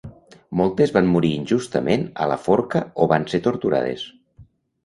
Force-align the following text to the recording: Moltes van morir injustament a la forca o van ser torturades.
Moltes 0.61 0.93
van 0.95 1.09
morir 1.15 1.29
injustament 1.39 2.07
a 2.25 2.29
la 2.33 2.39
forca 2.47 2.83
o 3.05 3.09
van 3.13 3.29
ser 3.35 3.45
torturades. 3.49 4.09